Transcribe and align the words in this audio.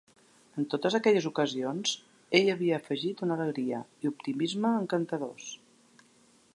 En 0.61 0.65
totes 0.73 0.95
aquestes 0.99 1.27
ocasions, 1.29 1.91
ell 2.39 2.49
havia 2.55 2.79
afegit 2.79 3.23
una 3.27 3.37
alegria 3.39 3.83
i 4.07 4.13
optimisme 4.15 4.75
encantadors. 4.83 5.51